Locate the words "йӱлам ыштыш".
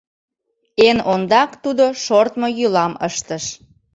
2.57-3.45